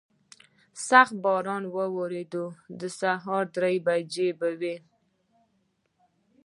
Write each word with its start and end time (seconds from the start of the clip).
سخت 0.87 1.15
باران 1.23 1.63
ورېده، 1.75 2.45
د 2.79 2.81
سهار 2.99 3.43
درې 3.55 3.75
بجې 3.85 4.29
به 4.39 4.49
وې. 4.59 4.75